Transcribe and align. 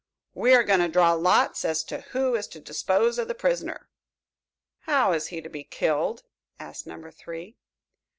"We 0.33 0.55
are 0.55 0.63
going 0.63 0.79
to 0.79 0.87
draw 0.87 1.13
lots 1.13 1.63
as 1.63 1.83
to 1.83 2.01
who 2.09 2.33
is 2.33 2.47
to 2.47 2.59
dispose 2.59 3.19
of 3.19 3.27
the 3.27 3.35
prisoner." 3.35 3.87
"How 4.89 5.11
is 5.13 5.27
he 5.27 5.41
to 5.41 5.47
be 5.49 5.63
killed?" 5.63 6.23
asked 6.59 6.87
Number 6.87 7.11
Three. 7.11 7.55